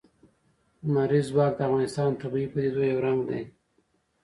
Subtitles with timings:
[0.85, 3.41] لمریز ځواک د افغانستان د طبیعي پدیدو یو رنګ دی.